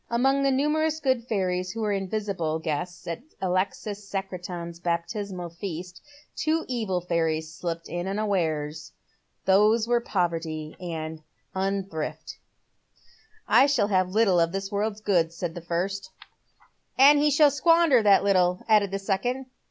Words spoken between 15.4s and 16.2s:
the first. 16 Dead